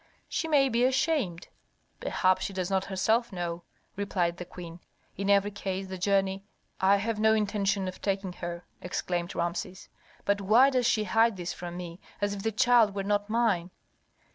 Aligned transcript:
"She 0.27 0.47
may 0.47 0.67
be 0.67 0.83
ashamed; 0.83 1.47
perhaps 1.99 2.43
she 2.43 2.53
does 2.53 2.71
not 2.71 2.85
herself 2.85 3.31
know," 3.31 3.61
replied 3.95 4.37
the 4.37 4.45
queen. 4.45 4.79
"In 5.15 5.29
every 5.29 5.51
case 5.51 5.85
the 5.85 5.97
journey" 5.99 6.43
"I 6.81 6.95
have 6.95 7.19
no 7.19 7.35
intention 7.35 7.87
of 7.87 8.01
taking 8.01 8.33
her!" 8.33 8.65
exclaimed 8.81 9.35
Rameses. 9.35 9.89
"But 10.25 10.41
why 10.41 10.71
does 10.71 10.87
she 10.87 11.03
hide 11.03 11.37
this 11.37 11.53
from 11.53 11.77
me 11.77 11.99
as 12.19 12.33
if 12.33 12.41
the 12.41 12.51
child 12.51 12.95
were 12.95 13.03
not 13.03 13.29
mine?" 13.29 13.69